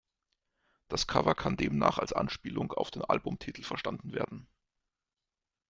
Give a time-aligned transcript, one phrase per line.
[0.87, 4.47] Das Cover kann demnach als Anspielung auf den Albumtitel verstanden werden.